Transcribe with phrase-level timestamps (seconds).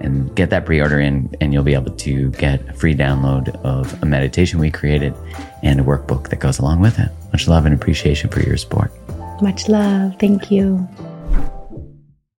[0.00, 4.02] and get that pre-order in and you'll be able to get a free download of
[4.02, 5.14] a meditation we created
[5.62, 7.10] and a workbook that goes along with it.
[7.32, 8.92] Much love and appreciation for your support.
[9.42, 10.14] Much love.
[10.18, 10.86] Thank you.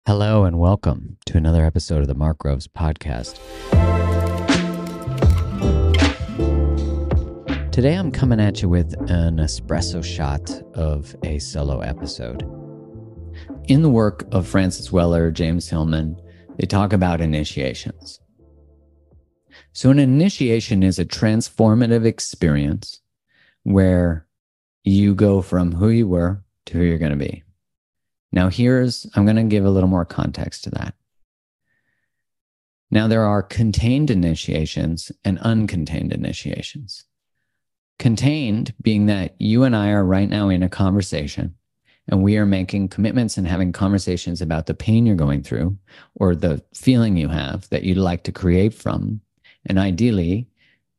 [0.05, 3.37] Hello and welcome to another episode of the mark groves podcast.
[7.71, 12.41] Today i'm coming at you with an espresso shot of a solo episode.
[13.67, 16.19] In the work of francis weller james hillman
[16.57, 18.19] they talk about initiations.
[19.73, 22.99] So, an initiation is a transformative experience
[23.63, 24.27] where
[24.83, 27.43] you go from who you were to who you're going to be.
[28.31, 30.93] Now, here's, I'm going to give a little more context to that.
[32.89, 37.05] Now, there are contained initiations and uncontained initiations.
[37.99, 41.55] Contained being that you and I are right now in a conversation
[42.07, 45.77] and we are making commitments and having conversations about the pain you're going through
[46.15, 49.21] or the feeling you have that you'd like to create from.
[49.65, 50.47] And ideally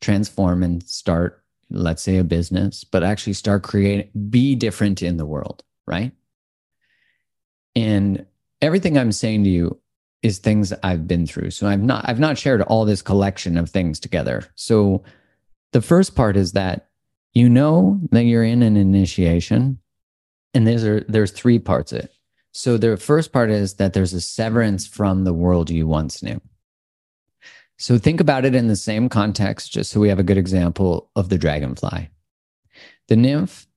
[0.01, 5.27] transform and start let's say a business but actually start creating be different in the
[5.27, 6.13] world right?
[7.75, 8.27] And
[8.61, 9.81] everything i'm saying to you
[10.23, 11.51] is things i've been through.
[11.51, 14.45] So i've not i've not shared all this collection of things together.
[14.55, 15.03] So
[15.73, 16.89] the first part is that
[17.35, 19.79] you know that you're in an initiation
[20.55, 22.13] and there's there's three parts of it.
[22.53, 26.41] So the first part is that there's a severance from the world you once knew.
[27.77, 31.11] So think about it in the same context, just so we have a good example
[31.15, 32.11] of the dragonfly.
[33.07, 33.69] The nymph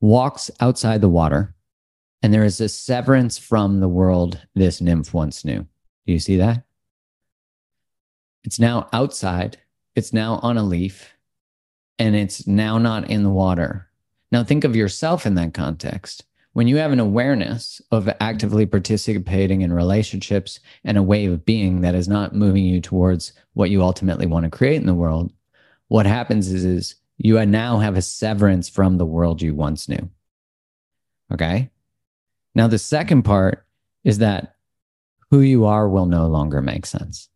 [0.00, 1.54] walks outside the water,
[2.22, 5.66] and there is a severance from the world this nymph once knew.
[6.06, 6.64] Do you see that?
[8.42, 9.58] It's now outside,
[9.94, 11.14] it's now on a leaf,
[11.98, 13.88] and it's now not in the water.
[14.32, 16.24] Now, think of yourself in that context.
[16.52, 21.80] When you have an awareness of actively participating in relationships and a way of being
[21.80, 25.32] that is not moving you towards what you ultimately want to create in the world,
[25.88, 30.08] what happens is, is you now have a severance from the world you once knew.
[31.32, 31.70] Okay.
[32.54, 33.66] Now, the second part
[34.04, 34.54] is that
[35.30, 37.28] who you are will no longer make sense.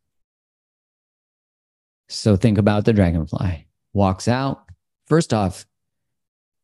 [2.08, 4.64] So think about the dragonfly walks out.
[5.06, 5.66] First off,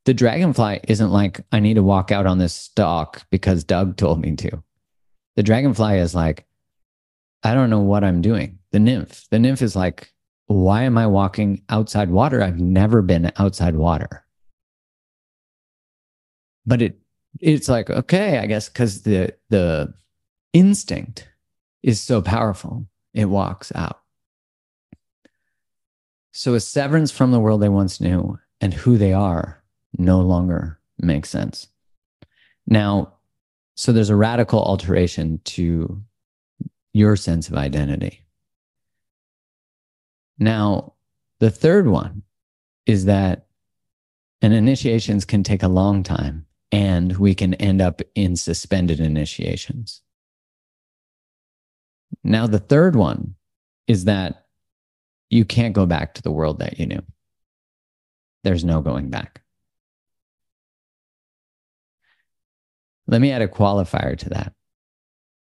[0.04, 4.20] the dragonfly isn't like, I need to walk out on this stalk because Doug told
[4.20, 4.62] me to.
[5.36, 6.46] The dragonfly is like,
[7.42, 8.58] I don't know what I'm doing.
[8.70, 10.12] The nymph, the nymph is like,
[10.46, 12.42] why am I walking outside water?
[12.42, 14.24] I've never been outside water.
[16.66, 16.98] But it
[17.40, 19.94] it's like, okay, I guess because the the
[20.52, 21.28] instinct
[21.82, 24.00] is so powerful, it walks out.
[26.32, 29.63] So a severance from the world they once knew and who they are
[29.98, 31.68] no longer makes sense.
[32.66, 33.14] Now,
[33.74, 36.02] so there's a radical alteration to
[36.92, 38.24] your sense of identity.
[40.38, 40.94] Now,
[41.40, 42.22] the third one
[42.86, 43.46] is that
[44.42, 50.02] an initiations can take a long time and we can end up in suspended initiations.
[52.22, 53.34] Now, the third one
[53.86, 54.46] is that
[55.30, 57.02] you can't go back to the world that you knew.
[58.44, 59.43] There's no going back.
[63.06, 64.52] Let me add a qualifier to that.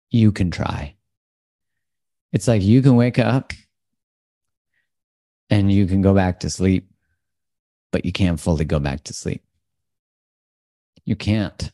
[0.10, 0.96] You can try.
[2.32, 3.54] It's like you can wake up
[5.50, 6.90] and you can go back to sleep,
[7.92, 9.44] but you can't fully go back to sleep.
[11.06, 11.72] You can't.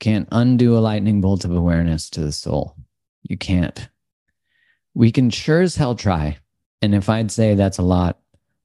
[0.00, 2.76] Can't undo a lightning bolt of awareness to the soul.
[3.22, 3.88] You can't.
[4.94, 6.38] We can sure as hell try.
[6.80, 8.18] And if I'd say that's a lot,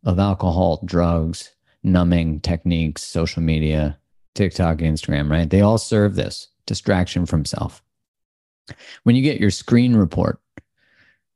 [0.03, 1.51] of alcohol, drugs,
[1.81, 3.97] numbing techniques, social media,
[4.35, 5.49] TikTok, Instagram, right?
[5.49, 7.83] They all serve this distraction from self.
[9.03, 10.39] When you get your screen report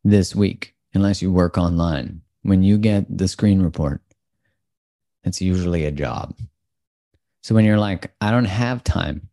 [0.04, 4.02] this week, unless you work online, when you get the screen report,
[5.24, 6.38] it's usually a job.
[7.44, 9.30] So when you're like, I don't have time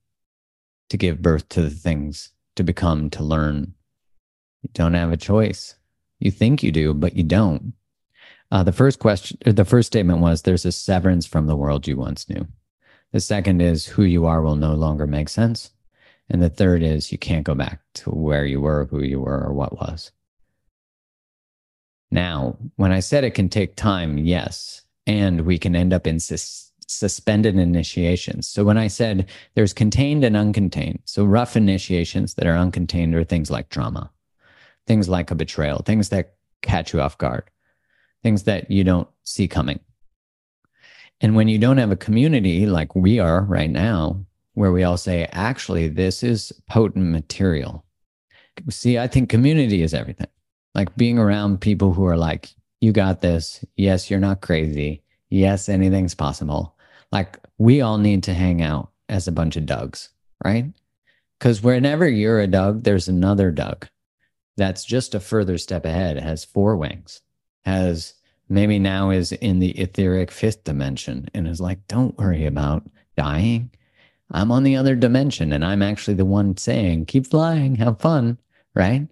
[0.91, 3.75] to give birth to the things, to become, to learn,
[4.63, 5.77] you don't have a choice.
[6.19, 7.75] You think you do, but you don't.
[8.51, 11.97] Uh, the first question, the first statement was there's a severance from the world you
[11.97, 12.47] once knew.
[13.15, 15.71] The second is who you are will no longer make sense.
[16.29, 19.41] And the third is you can't go back to where you were, who you were,
[19.41, 20.11] or what was.
[22.11, 24.83] Now, when I said it can take time, yes.
[25.07, 28.49] And we can end up in sus- suspended initiations.
[28.49, 33.23] So when I said there's contained and uncontained, so rough initiations that are uncontained are
[33.23, 34.11] things like trauma,
[34.89, 37.45] things like a betrayal, things that catch you off guard,
[38.25, 39.79] things that you don't see coming.
[41.21, 44.25] And when you don't have a community like we are right now,
[44.55, 47.85] where we all say, actually, this is potent material.
[48.71, 50.29] See, I think community is everything.
[50.75, 53.65] Like being around people who are like, you got this.
[53.77, 55.03] Yes, you're not crazy.
[55.29, 56.77] Yes, anything's possible.
[57.11, 60.11] Like we all need to hang out as a bunch of Dougs,
[60.45, 60.67] right?
[61.39, 63.89] Because whenever you're a Doug, there's another Doug
[64.57, 67.23] that's just a further step ahead, has four wings,
[67.65, 68.15] has
[68.49, 72.83] maybe now is in the etheric fifth dimension and is like, don't worry about
[73.17, 73.71] dying
[74.31, 78.39] I'm on the other dimension and I'm actually the one saying, keep flying, have fun,
[78.75, 79.07] right?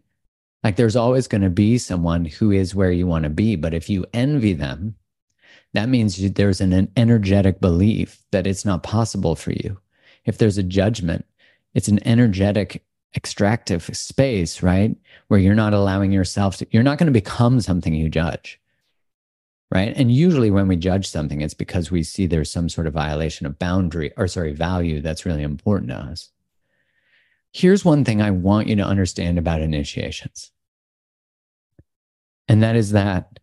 [0.64, 3.56] Like there's always going to be someone who is where you want to be.
[3.56, 4.96] But if you envy them,
[5.74, 9.80] that means there's an energetic belief that it's not possible for you.
[10.24, 11.24] If there's a judgment,
[11.74, 12.84] it's an energetic
[13.14, 14.96] extractive space, right?
[15.28, 18.60] Where you're not allowing yourself to, you're not going to become something you judge
[19.72, 19.94] right?
[19.96, 23.46] And usually when we judge something, it's because we see there's some sort of violation
[23.46, 26.28] of boundary or sorry, value that's really important to us.
[27.54, 30.50] Here's one thing I want you to understand about initiations.
[32.48, 33.40] And that is that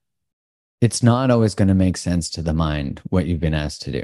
[0.81, 3.92] it's not always going to make sense to the mind what you've been asked to
[3.92, 4.04] do.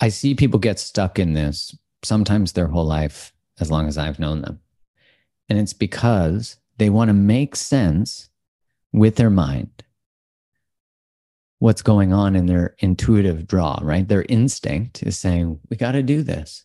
[0.00, 4.20] I see people get stuck in this sometimes their whole life, as long as I've
[4.20, 4.60] known them.
[5.48, 8.28] And it's because they want to make sense
[8.92, 9.82] with their mind
[11.58, 14.06] what's going on in their intuitive draw, right?
[14.06, 16.64] Their instinct is saying, we got to do this.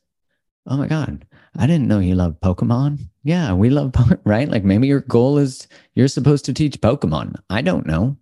[0.68, 1.26] Oh my God,
[1.58, 3.00] I didn't know you loved Pokemon.
[3.24, 4.50] Yeah, we love, Pokemon, right?
[4.50, 7.36] Like maybe your goal is you're supposed to teach Pokemon.
[7.50, 8.18] I don't know.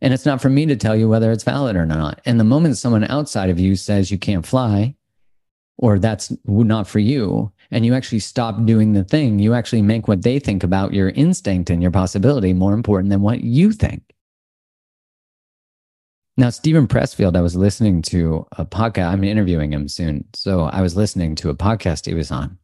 [0.00, 2.20] And it's not for me to tell you whether it's valid or not.
[2.24, 4.94] And the moment someone outside of you says you can't fly,
[5.76, 10.06] or that's not for you, and you actually stop doing the thing, you actually make
[10.06, 14.14] what they think about your instinct and your possibility more important than what you think.
[16.38, 19.12] Now, Steven Pressfield, I was listening to a podcast.
[19.12, 20.24] I'm interviewing him soon.
[20.34, 22.58] So I was listening to a podcast he was on,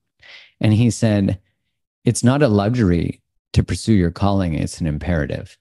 [0.61, 1.41] and he said,
[2.05, 3.21] It's not a luxury
[3.53, 5.59] to pursue your calling, it's an imperative.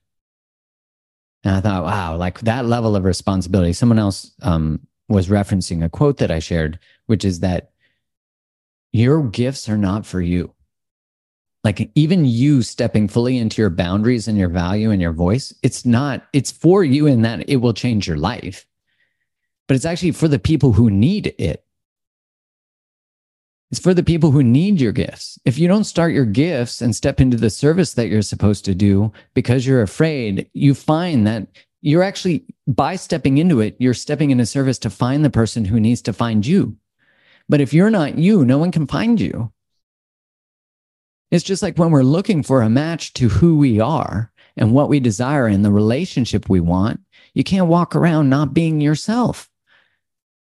[1.43, 3.73] And I thought, wow, like that level of responsibility.
[3.73, 6.77] Someone else um, was referencing a quote that I shared,
[7.07, 7.71] which is that
[8.91, 10.52] your gifts are not for you
[11.63, 15.85] like even you stepping fully into your boundaries and your value and your voice it's
[15.85, 18.65] not it's for you in that it will change your life.
[19.67, 21.65] But it's actually for the people who need it.
[23.71, 25.39] It's for the people who need your gifts.
[25.45, 28.75] If you don't start your gifts and step into the service that you're supposed to
[28.75, 31.47] do because you're afraid you find that
[31.81, 35.79] you're actually by stepping into it you're stepping into service to find the person who
[35.79, 36.75] needs to find you.
[37.47, 39.51] But if you're not you no one can find you
[41.33, 44.87] it's just like when we're looking for a match to who we are and what
[44.87, 46.99] we desire in the relationship we want,
[47.33, 49.49] you can't walk around not being yourself.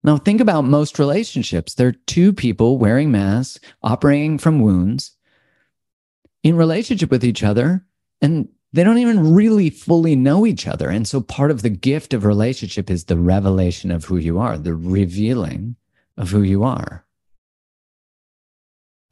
[0.04, 1.74] Now, think about most relationships.
[1.74, 5.18] They're two people wearing masks, operating from wounds,
[6.44, 7.84] in relationship with each other,
[8.22, 10.92] and they don't even really fully know each other.
[10.92, 14.56] And so, part of the gift of relationship is the revelation of who you are,
[14.56, 15.78] the revealing
[16.16, 17.05] of who you are.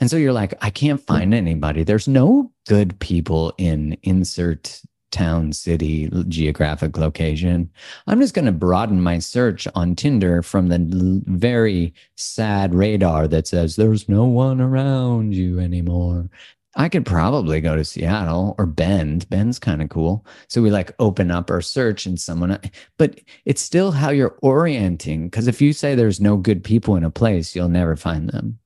[0.03, 1.85] And so you're like, I can't find anybody.
[1.85, 4.81] There's no good people in insert
[5.11, 7.71] town, city, geographic location.
[8.05, 13.47] I'm just going to broaden my search on Tinder from the very sad radar that
[13.47, 16.29] says there's no one around you anymore.
[16.75, 19.29] I could probably go to Seattle or Bend.
[19.29, 20.25] Bend's kind of cool.
[20.49, 22.59] So we like open up our search and someone, uh,
[22.97, 25.29] but it's still how you're orienting.
[25.29, 28.59] Because if you say there's no good people in a place, you'll never find them.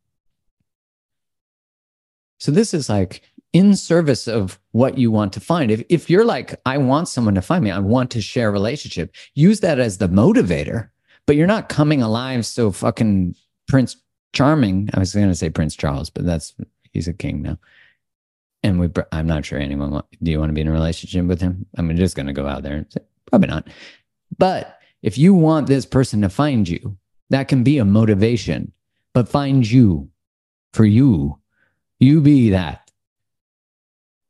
[2.40, 3.22] So this is like
[3.54, 5.72] in service of what you want to find.
[5.72, 8.52] If, if you're like, I want someone to find me, I want to share a
[8.52, 10.90] relationship, use that as the motivator,
[11.26, 13.36] but you're not coming alive so fucking
[13.68, 13.98] Prince
[14.34, 14.90] Charming.
[14.94, 16.54] I was going to say Prince Charles, but that's,
[16.92, 17.58] he's a king now.
[18.64, 21.26] And we, I'm not sure anyone, want, do you want to be in a relationship
[21.26, 21.66] with him?
[21.78, 23.68] I'm just going to go out there and say, probably not.
[24.38, 26.98] But if you want this person to find you,
[27.30, 28.72] that can be a motivation,
[29.14, 30.10] but find you
[30.74, 31.37] for you.
[32.00, 32.92] You be that.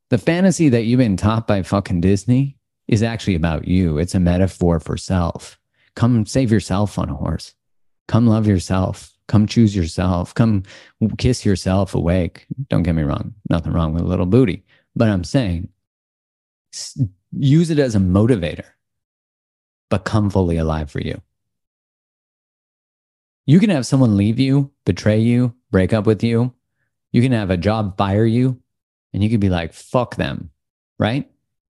[0.10, 2.58] The fantasy that you've been taught by fucking Disney
[2.88, 3.98] is actually about you.
[3.98, 5.60] It's a metaphor for self.
[5.96, 7.54] Come save yourself on a horse.
[8.08, 9.14] Come love yourself.
[9.28, 10.34] Come choose yourself.
[10.34, 10.64] Come
[11.18, 12.46] kiss yourself awake.
[12.70, 13.34] Don't get me wrong.
[13.50, 14.64] Nothing wrong with a little booty.
[14.96, 15.70] But I'm saying
[17.32, 18.66] use it as a motivator,
[19.90, 21.22] but come fully alive for you.
[23.46, 26.54] You can have someone leave you, betray you, break up with you.
[27.12, 28.62] You can have a job fire you,
[29.14, 30.52] and you could be like, fuck them,
[31.00, 31.30] right?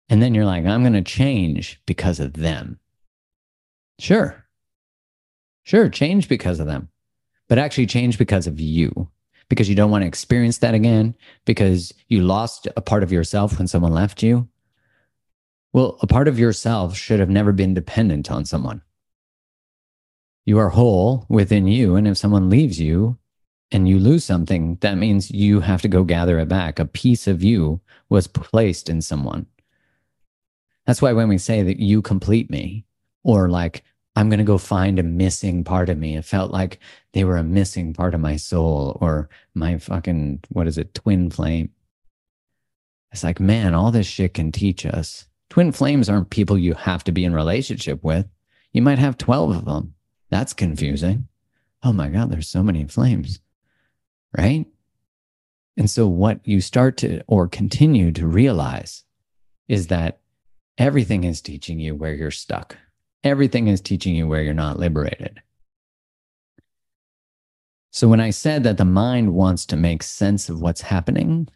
[0.09, 2.79] And then you're like, I'm going to change because of them.
[3.99, 4.45] Sure.
[5.63, 6.89] Sure, change because of them,
[7.49, 9.09] but actually change because of you,
[9.49, 13.59] because you don't want to experience that again, because you lost a part of yourself
[13.59, 14.49] when someone left you.
[15.73, 18.83] Well, a part of yourself should have never been dependent on someone.
[20.45, 21.95] You are whole within you.
[21.95, 23.19] And if someone leaves you,
[23.73, 26.79] and you lose something, that means you have to go gather it back.
[26.79, 29.47] A piece of you was placed in someone.
[30.87, 32.85] That's why when we say that you complete me,
[33.23, 33.85] or like,
[34.17, 36.81] I'm going to go find a missing part of me, it felt like
[37.12, 41.31] they were a missing part of my soul or my fucking, what is it, twin
[41.31, 41.71] flame.
[43.12, 45.27] It's like, man, all this shit can teach us.
[45.49, 48.27] Twin flames aren't people you have to be in relationship with.
[48.73, 49.95] You might have 12 of them.
[50.29, 51.29] That's confusing.
[51.83, 53.41] Oh my God, there's so many flames
[54.37, 54.67] right?
[55.77, 59.05] And so, what you start to or continue to realize
[59.69, 60.21] is that
[60.79, 62.77] everything is teaching you where you're stuck,
[63.25, 65.41] everything is teaching you where you're not liberated.
[67.93, 71.49] So, when I said that the mind wants to make sense of what's happening,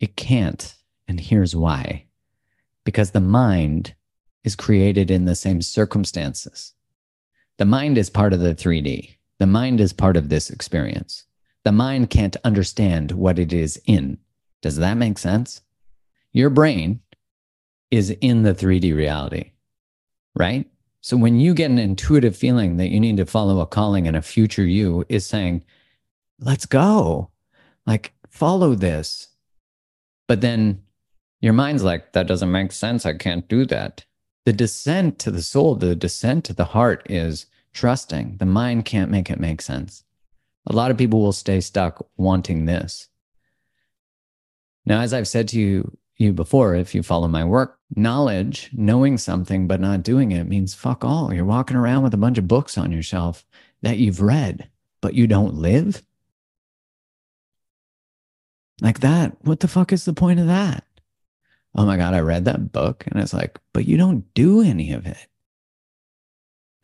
[0.00, 0.74] it can't.
[1.06, 2.04] And here's why
[2.84, 3.94] because the mind
[4.44, 6.72] is created in the same circumstances.
[7.58, 9.17] The mind is part of the 3D.
[9.38, 11.24] The mind is part of this experience.
[11.64, 14.18] The mind can't understand what it is in.
[14.62, 15.60] Does that make sense?
[16.32, 17.00] Your brain
[17.90, 19.52] is in the 3D reality,
[20.34, 20.68] right?
[21.00, 24.16] So when you get an intuitive feeling that you need to follow a calling and
[24.16, 25.62] a future you is saying,
[26.40, 27.30] let's go,
[27.86, 29.28] like follow this.
[30.26, 30.82] But then
[31.40, 33.06] your mind's like, that doesn't make sense.
[33.06, 34.04] I can't do that.
[34.44, 37.46] The descent to the soul, the descent to the heart is
[37.78, 38.36] trusting.
[38.38, 40.02] The mind can't make it make sense.
[40.66, 43.08] A lot of people will stay stuck wanting this.
[44.84, 49.16] Now, as I've said to you, you before, if you follow my work, knowledge, knowing
[49.16, 51.32] something but not doing it means fuck all.
[51.32, 53.46] You're walking around with a bunch of books on your shelf
[53.82, 54.68] that you've read,
[55.00, 56.02] but you don't live.
[58.80, 59.36] Like that.
[59.42, 60.84] What the fuck is the point of that?
[61.76, 63.04] Oh my God, I read that book.
[63.06, 65.28] And it's like, but you don't do any of it.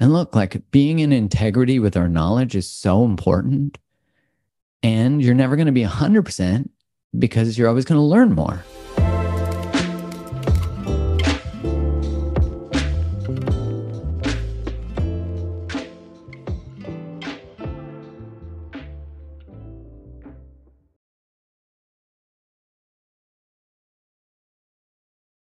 [0.00, 3.78] And look, like being in integrity with our knowledge is so important.
[4.82, 6.68] And you're never going to be 100%
[7.18, 8.64] because you're always going to learn more.